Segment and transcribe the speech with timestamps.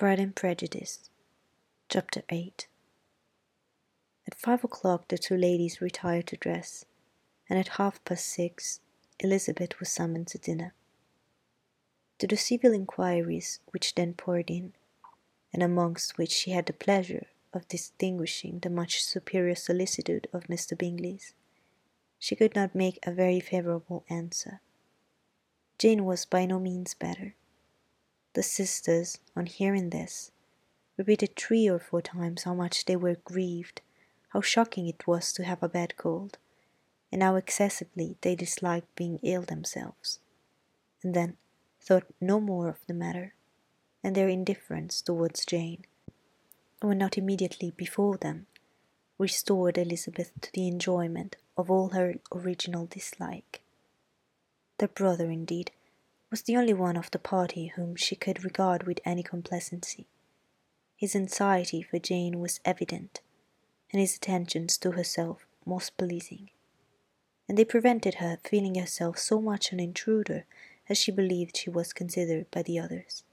[0.00, 1.10] Pride and Prejudice,
[1.90, 2.68] Chapter 8
[4.26, 6.86] At five o'clock the two ladies retired to dress,
[7.50, 8.80] and at half past six
[9.18, 10.72] Elizabeth was summoned to dinner.
[12.18, 14.72] To the civil inquiries which then poured in,
[15.52, 20.78] and amongst which she had the pleasure of distinguishing the much superior solicitude of Mr.
[20.78, 21.34] Bingley's,
[22.18, 24.62] she could not make a very favourable answer.
[25.76, 27.34] Jane was by no means better.
[28.34, 30.30] The sisters, on hearing this,
[30.96, 33.80] repeated three or four times how much they were grieved,
[34.28, 36.38] how shocking it was to have a bad cold,
[37.10, 40.20] and how excessively they disliked being ill themselves,
[41.02, 41.36] and then
[41.80, 43.34] thought no more of the matter,
[44.04, 45.84] and their indifference towards Jane,
[46.80, 48.46] when not immediately before them,
[49.18, 53.60] restored Elizabeth to the enjoyment of all her original dislike.
[54.78, 55.72] Their brother, indeed,
[56.30, 60.06] was the only one of the party whom she could regard with any complacency.
[60.96, 63.20] His anxiety for Jane was evident,
[63.92, 66.50] and his attentions to herself most pleasing,
[67.48, 70.44] and they prevented her feeling herself so much an intruder
[70.88, 73.24] as she believed she was considered by the others.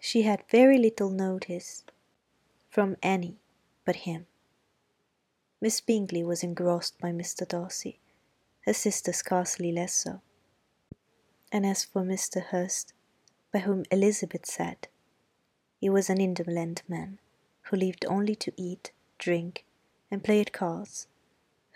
[0.00, 1.84] She had very little notice
[2.70, 3.38] from any
[3.84, 4.26] but him.
[5.60, 7.46] Miss Bingley was engrossed by Mr.
[7.46, 8.00] Darcy,
[8.62, 10.20] her sister scarcely less so.
[11.52, 12.42] And as for Mr.
[12.42, 12.92] Hurst,
[13.52, 14.88] by whom Elizabeth sat,
[15.76, 17.20] he was an indolent man,
[17.64, 19.64] who lived only to eat, drink,
[20.10, 21.06] and play at cards,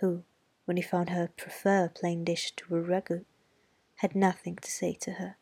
[0.01, 0.25] who,
[0.65, 3.27] when he found her prefer a plain dish to a ragout,
[3.97, 5.37] had nothing to say to her.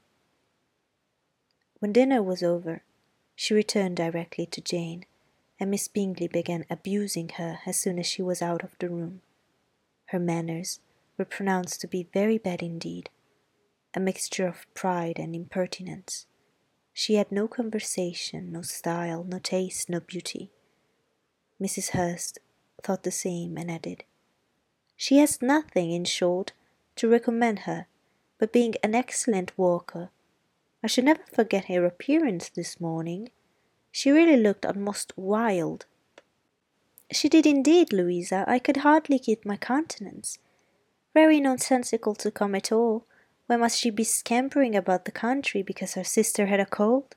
[1.78, 2.82] When dinner was over,
[3.34, 5.06] she returned directly to Jane
[5.60, 9.22] and Miss Bingley began abusing her as soon as she was out of the room.
[10.06, 10.80] Her manners
[11.16, 13.08] were pronounced to be very bad indeed,
[13.94, 16.26] a mixture of pride and impertinence.
[16.92, 20.50] She had no conversation, no style, no taste, no beauty.
[21.62, 21.90] Mrs.
[21.90, 22.38] Hurst
[22.82, 24.04] thought the same and added,
[24.96, 26.52] She has nothing, in short,
[26.96, 27.86] to recommend her,
[28.38, 30.10] but being an excellent walker.
[30.83, 33.30] I shall never forget her appearance this morning.
[33.90, 35.86] She really looked almost wild.
[37.10, 38.44] She did indeed, Louisa.
[38.46, 40.38] I could hardly keep my countenance.
[41.14, 43.06] Very nonsensical to come at all.
[43.46, 47.14] Why must she be scampering about the country because her sister had a cold?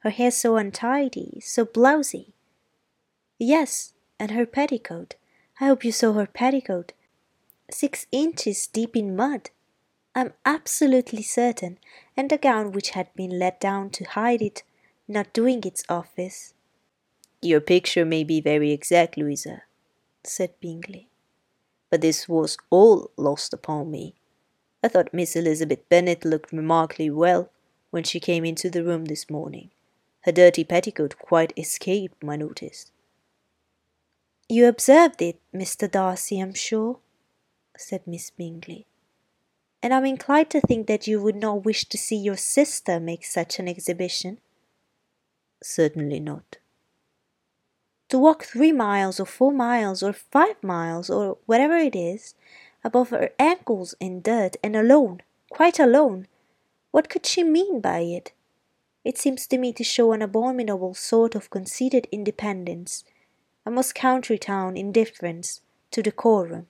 [0.00, 2.32] Her hair so untidy, so blousy.
[3.38, 5.16] Yes, and her petticoat.
[5.60, 6.92] I hope you saw her petticoat.
[7.70, 9.50] Six inches deep in mud.
[10.14, 11.78] I'm absolutely certain,
[12.16, 14.62] and the gown which had been let down to hide it
[15.10, 16.54] not doing its office.
[17.42, 19.62] Your picture may be very exact, Louisa,
[20.24, 21.08] said Bingley,
[21.90, 24.14] but this was all lost upon me.
[24.82, 27.50] I thought Miss Elizabeth Bennet looked remarkably well
[27.90, 29.70] when she came into the room this morning.
[30.22, 32.90] Her dirty petticoat quite escaped my notice.
[34.48, 35.90] You observed it, Mr.
[35.90, 36.98] Darcy, I'm sure,
[37.76, 38.86] said Miss Bingley.
[39.82, 43.24] And I'm inclined to think that you would not wish to see your sister make
[43.24, 44.38] such an exhibition.
[45.62, 46.56] Certainly not.
[48.08, 52.34] To walk three miles or four miles or five miles or whatever it is,
[52.84, 56.26] above her ankles in dirt and alone, quite alone,
[56.90, 58.32] what could she mean by it?
[59.04, 63.04] It seems to me to show an abominable sort of conceited independence,
[63.64, 65.60] a most country town indifference
[65.90, 66.66] to decorum.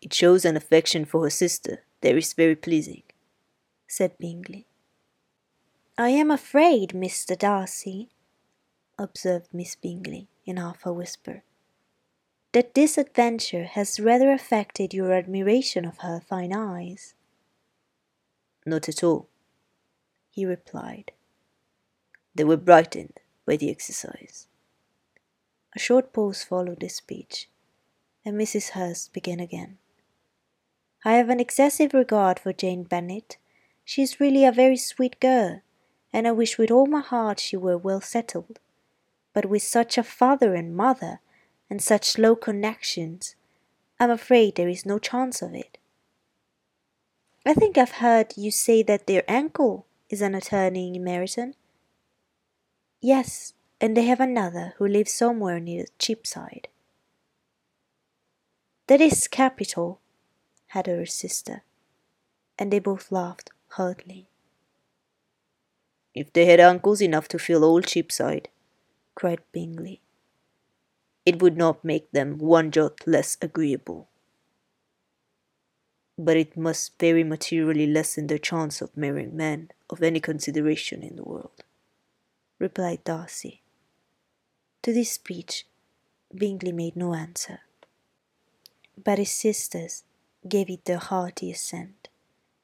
[0.00, 3.02] It shows an affection for her sister that is very pleasing,
[3.88, 4.66] said Bingley.
[5.96, 7.38] I am afraid, Mr.
[7.38, 8.10] Darcy,
[8.98, 11.42] observed Miss Bingley in half a whisper,
[12.56, 17.12] that this adventure has rather affected your admiration of her fine eyes.
[18.64, 19.28] Not at all,
[20.30, 21.12] he replied.
[22.34, 24.46] They were brightened by the exercise.
[25.74, 27.50] A short pause followed this speech,
[28.24, 28.70] and Mrs.
[28.70, 29.76] Hurst began again.
[31.04, 33.36] I have an excessive regard for Jane Bennet.
[33.84, 35.60] She is really a very sweet girl,
[36.10, 38.60] and I wish with all my heart she were well settled.
[39.34, 41.20] But with such a father and mother,
[41.68, 43.34] and such low connections,
[43.98, 45.78] I'm afraid there is no chance of it.
[47.44, 51.54] I think I've heard you say that their uncle is an attorney in Meryton.
[53.00, 56.68] Yes, and they have another who lives somewhere near Cheapside.
[58.88, 60.00] That is capital,
[60.68, 61.62] had her sister,
[62.58, 64.28] and they both laughed heartily.
[66.14, 68.48] If they had uncles enough to fill all Cheapside,
[69.14, 70.00] cried Bingley,
[71.26, 74.08] it would not make them one jot less agreeable.
[76.16, 81.16] But it must very materially lessen their chance of marrying men of any consideration in
[81.16, 81.64] the world.
[82.58, 83.60] replied Darcy.
[84.82, 85.66] To this speech,
[86.34, 87.60] Bingley made no answer,
[89.02, 90.04] but his sisters
[90.48, 92.08] gave it their hearty assent,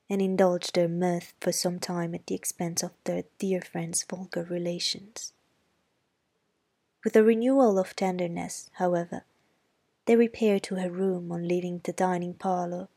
[0.09, 4.45] and indulged their mirth for some time at the expense of their dear friend's vulgar
[4.45, 5.33] relations.
[7.05, 9.25] With a renewal of tenderness, however,
[10.07, 12.89] they repaired to her room on leaving the dining parlour,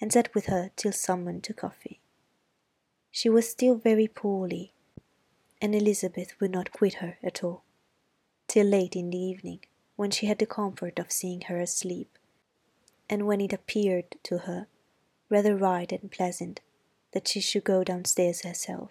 [0.00, 2.00] and sat with her till summoned to coffee.
[3.10, 4.72] She was still very poorly,
[5.60, 7.62] and Elizabeth would not quit her at all,
[8.48, 9.60] till late in the evening,
[9.94, 12.18] when she had the comfort of seeing her asleep,
[13.08, 14.66] and when it appeared to her
[15.28, 16.60] rather right and pleasant
[17.12, 18.90] that she should go downstairs herself.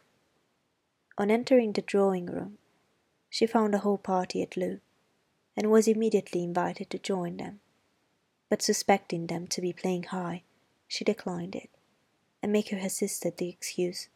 [1.17, 2.57] On entering the drawing room,
[3.31, 4.81] she found the whole party at loo,
[5.55, 7.61] and was immediately invited to join them.
[8.49, 10.43] But suspecting them to be playing high,
[10.85, 11.69] she declined it,
[12.43, 14.09] and making her sister the excuse,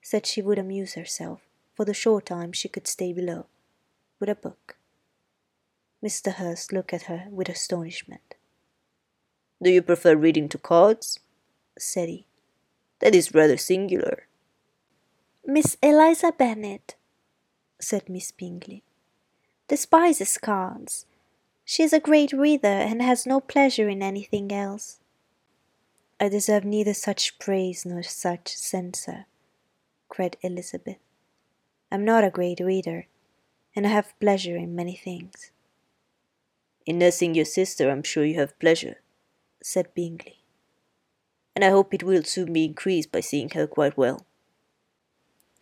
[0.00, 1.42] said she would amuse herself
[1.74, 3.44] for the short time she could stay below,
[4.18, 4.78] with a book.
[6.02, 6.32] Mr.
[6.32, 8.36] Hurst looked at her with astonishment.
[9.62, 11.20] Do you prefer reading to cards?
[11.78, 12.26] said he.
[13.00, 14.26] That is rather singular.
[15.44, 16.94] Miss Eliza Bennet,
[17.80, 18.82] said Miss Bingley,
[19.68, 21.06] despises cards.
[21.64, 25.00] She is a great reader and has no pleasure in anything else.
[26.18, 29.26] I deserve neither such praise nor such censure,
[30.08, 30.98] cried Elizabeth.
[31.90, 33.06] I'm not a great reader,
[33.74, 35.50] and I have pleasure in many things.
[36.86, 39.00] In nursing your sister, I'm sure you have pleasure,
[39.62, 40.38] said Bingley.
[41.54, 44.24] And I hope it will soon be increased by seeing her quite well.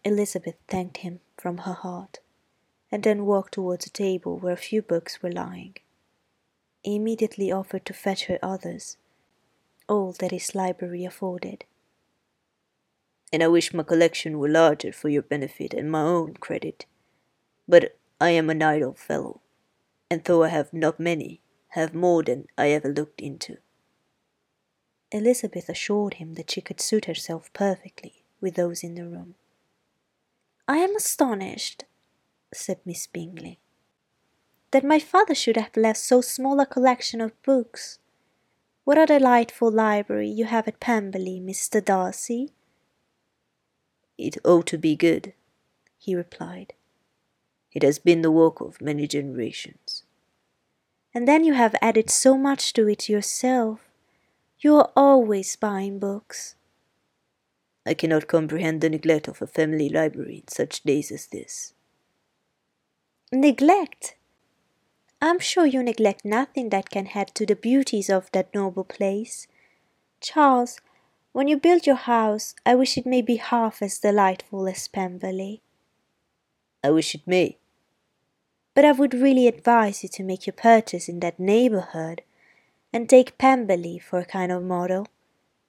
[0.04, 2.20] Elizabeth thanked him from her heart,
[2.90, 5.76] and then walked towards a table where a few books were lying.
[6.82, 8.96] He immediately offered to fetch her others,
[9.88, 11.64] all that his library afforded
[13.34, 16.86] and I wish my collection were larger for your benefit and my own credit.
[17.66, 19.40] But I am an idle fellow,
[20.08, 21.40] and though I have not many,
[21.70, 23.56] have more than I ever looked into.
[25.10, 29.34] Elizabeth assured him that she could suit herself perfectly with those in the room.
[30.66, 31.84] I am astonished,
[32.54, 33.58] said Miss Bingley,
[34.70, 37.98] that my father should have left so small a collection of books.
[38.84, 41.84] What a delightful library you have at Pemberley, Mr.
[41.84, 42.52] Darcy!
[44.16, 45.34] It ought to be good,
[45.98, 46.72] he replied.
[47.72, 50.04] It has been the work of many generations.
[51.12, 53.80] And then you have added so much to it yourself.
[54.60, 56.54] You are always buying books.
[57.86, 61.74] I cannot comprehend the neglect of a family library in such days as this.
[63.30, 64.16] Neglect?
[65.20, 69.46] I'm sure you neglect nothing that can add to the beauties of that noble place.
[70.20, 70.80] Charles,
[71.32, 75.62] when you build your house, I wish it may be half as delightful as Pemberley.
[76.82, 77.58] I wish it may.
[78.74, 82.22] But I would really advise you to make your purchase in that neighbourhood,
[82.92, 85.08] and take Pemberley for a kind of model.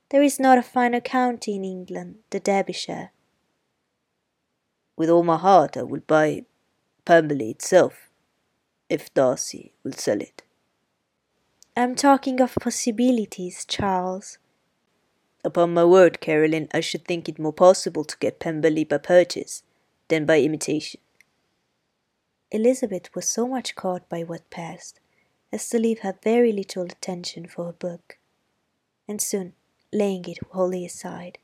[0.10, 3.12] There is not a finer county in England, the Derbyshire.
[4.96, 6.46] With all my heart I will buy
[7.06, 8.10] Pemberley itself,
[8.90, 10.44] if Darcy will sell it.
[11.76, 14.38] I am talking of possibilities, Charles.
[15.44, 19.64] Upon my word, Caroline, I should think it more possible to get Pemberley by purchase
[20.08, 21.02] than by imitation.
[22.52, 25.00] Elizabeth was so much caught by what passed
[25.52, 28.18] as to leave her very little attention for her book,
[29.08, 29.54] and soon,
[29.92, 31.38] laying it wholly aside,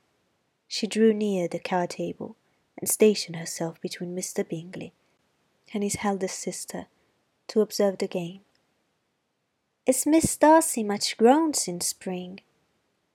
[0.68, 2.36] she drew near the card table
[2.78, 4.48] and stationed herself between Mr.
[4.48, 4.92] Bingley
[5.72, 6.86] and his eldest sister
[7.48, 8.40] to observe the game.
[9.84, 12.40] Is Miss Darcy much grown since spring?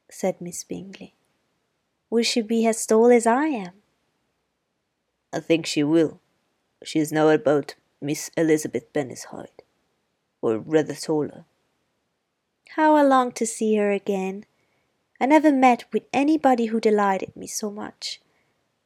[0.09, 1.15] said Miss Bingley.
[2.09, 3.73] Will she be as tall as I am?
[5.33, 6.19] I think she will.
[6.83, 9.63] She is now about Miss Elizabeth Bennet's height,
[10.41, 11.45] or rather taller.
[12.75, 14.45] How I long to see her again.
[15.19, 18.21] I never met with anybody who delighted me so much.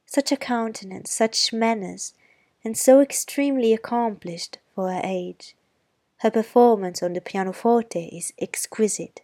[0.05, 2.13] Such a countenance, such manners,
[2.63, 5.55] and so extremely accomplished for her age.
[6.17, 9.21] Her performance on the pianoforte is exquisite.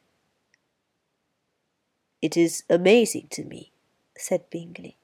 [2.22, 3.72] It is amazing to me,
[4.18, 4.98] said Bingley,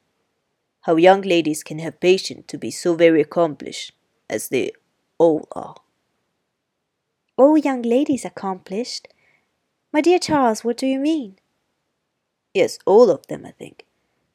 [0.82, 3.94] how young ladies can have patience to be so very accomplished
[4.30, 4.72] as they
[5.18, 5.76] all are.
[7.38, 9.08] All young ladies accomplished?
[9.92, 11.38] My dear Charles, what do you mean?
[12.54, 13.86] Yes, all of them, I think.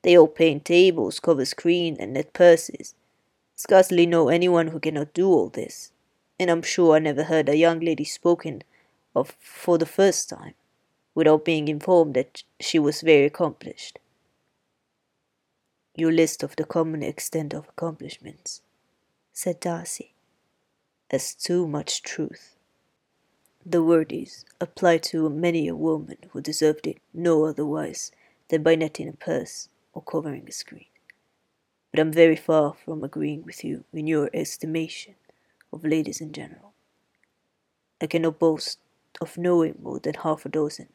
[0.03, 2.95] They all paint tables, cover screens, and knit purses.
[3.57, 5.93] Scarcely know anyone who cannot do all this,
[6.39, 8.63] and I'm sure I never heard a young lady spoken
[9.15, 10.55] of for the first time
[11.15, 13.99] without being informed that she was very accomplished.
[15.97, 18.63] Your list of the common extent of accomplishments,
[19.33, 20.15] said Darcy.
[21.11, 22.58] As too much truth.
[23.71, 28.11] The word is applied to many a woman who deserved it no otherwise
[28.49, 30.87] than by netting a purse or covering a screen.
[31.91, 35.17] But I'm very far from agreeing with you in your estimation
[35.71, 36.73] of ladies in general.
[38.01, 38.79] I cannot boast
[39.21, 40.89] of knowing more than half a dozen,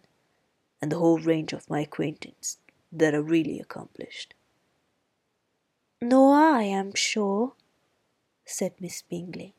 [0.81, 2.57] and the whole range of my acquaintance
[2.91, 4.33] that are really accomplished.
[6.01, 7.53] Nor I, am sure,
[8.45, 9.53] said Miss Bingley.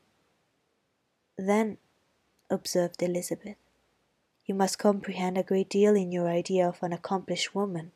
[1.38, 1.78] Then
[2.54, 3.56] observed Elizabeth.
[4.46, 7.92] You must comprehend a great deal in your idea of an accomplished woman.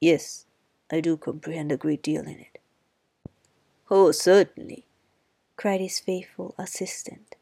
[0.00, 0.46] Yes,
[0.90, 2.58] I do comprehend a great deal in it.
[3.90, 4.86] Oh, certainly,
[5.56, 7.34] cried his faithful assistant.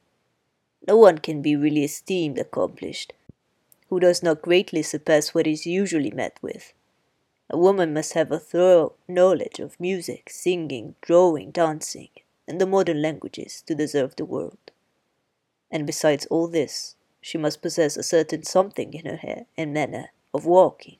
[0.86, 3.12] No one can be really esteemed accomplished
[3.88, 6.72] who does not greatly surpass what is usually met with.
[7.50, 12.08] A woman must have a thorough knowledge of music, singing, drawing, dancing,
[12.48, 14.72] and the modern languages to deserve the world
[15.70, 20.10] and besides all this, she must possess a certain something in her hair and manner
[20.32, 20.98] of walking,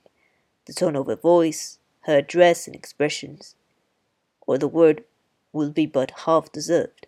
[0.67, 3.55] the tone of her voice, her address and expressions,
[4.47, 5.05] or the word
[5.53, 7.07] will be but half deserved.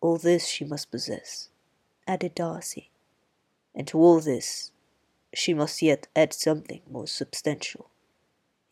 [0.00, 1.48] All this she must possess,
[2.06, 2.90] added Darcy,
[3.74, 4.72] and to all this
[5.32, 7.90] she must yet add something more substantial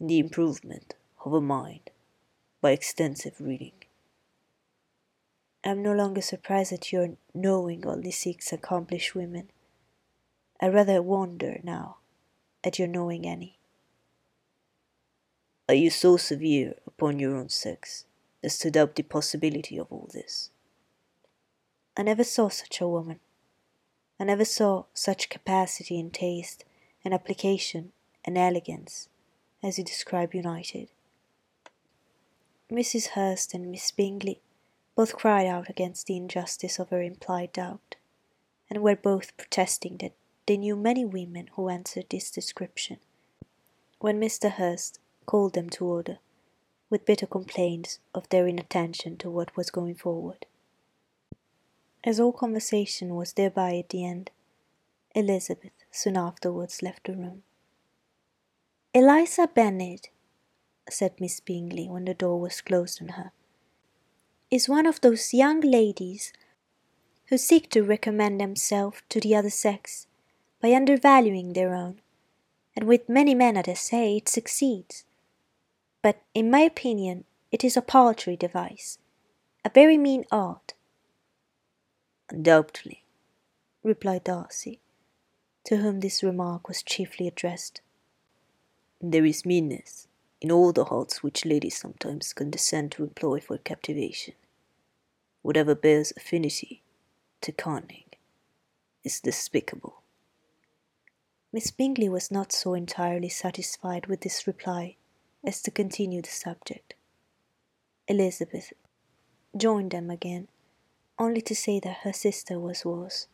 [0.00, 1.90] in the improvement of her mind
[2.60, 3.77] by extensive reading.
[5.64, 9.50] I am no longer surprised at your knowing only six accomplished women.
[10.60, 11.98] I rather wonder now
[12.62, 13.58] at your knowing any.
[15.68, 18.06] Are you so severe upon your own sex
[18.42, 20.50] as to doubt the possibility of all this?
[21.96, 23.20] I never saw such a woman.
[24.20, 26.64] I never saw such capacity and taste
[27.04, 27.92] and application
[28.24, 29.08] and elegance
[29.62, 30.88] as you describe united.
[32.70, 33.08] Mrs.
[33.08, 34.40] Hurst and Miss Bingley
[34.98, 37.94] both cried out against the injustice of her implied doubt,
[38.68, 40.12] and were both protesting that
[40.48, 42.96] they knew many women who answered this description.
[44.00, 44.50] When Mr.
[44.50, 46.18] Hurst called them to order,
[46.90, 50.46] with bitter complaints of their inattention to what was going forward.
[52.02, 54.32] As all conversation was thereby at the end,
[55.14, 57.44] Elizabeth soon afterwards left the room.
[58.92, 60.08] Eliza Bennet,
[60.90, 63.30] said Miss Bingley when the door was closed on her,
[64.50, 66.32] is one of those young ladies
[67.26, 70.06] who seek to recommend themselves to the other sex
[70.62, 72.00] by undervaluing their own,
[72.74, 75.04] and with many men, I say, it succeeds.
[76.02, 78.98] But, in my opinion, it is a paltry device,
[79.64, 80.74] a very mean art.
[82.30, 83.04] Undoubtedly,
[83.82, 84.80] replied Darcy,
[85.64, 87.82] to whom this remark was chiefly addressed.
[89.00, 90.07] There is meanness
[90.40, 94.34] in all the arts which ladies sometimes condescend to employ for captivation,
[95.42, 96.82] whatever bears affinity
[97.40, 98.04] to cunning,
[99.02, 100.02] is despicable.
[101.52, 104.96] Miss Bingley was not so entirely satisfied with this reply
[105.44, 106.94] as to continue the subject.
[108.06, 108.72] Elizabeth
[109.56, 110.48] joined them again,
[111.18, 113.26] only to say that her sister was worse,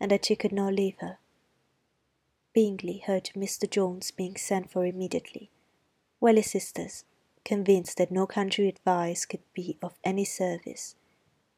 [0.00, 1.18] and that she could not leave her.
[2.52, 3.70] Bingley heard Mr.
[3.70, 5.50] Jones being sent for immediately
[6.20, 7.04] his sisters,
[7.44, 10.96] convinced that no country advice could be of any service,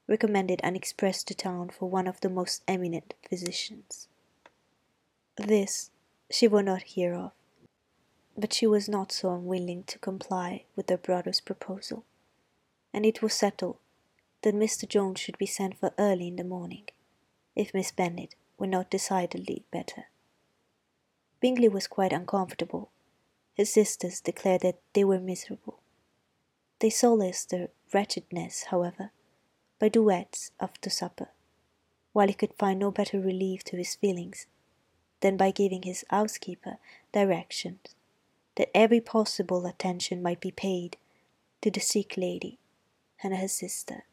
[0.07, 4.09] recommended an express to town for one of the most eminent physicians.
[5.37, 5.91] This
[6.31, 7.33] she would not hear of,
[8.37, 12.05] but she was not so unwilling to comply with her brother's proposal,
[12.93, 13.79] and it was settled
[14.43, 14.89] that Mr.
[14.89, 16.85] Jones should be sent for early in the morning,
[17.57, 20.07] if Miss Bennet were not decidedly better.
[21.41, 22.91] Bingley was quite uncomfortable
[23.61, 25.81] his sisters declared that they were miserable.
[26.79, 29.11] They solaced their wretchedness, however,
[29.79, 31.29] by duets after supper,
[32.15, 34.47] while he could find no better relief to his feelings
[35.21, 36.79] than by giving his housekeeper
[37.13, 37.95] directions
[38.57, 40.97] that every possible attention might be paid
[41.61, 42.59] to the sick lady
[43.23, 44.05] and her sister.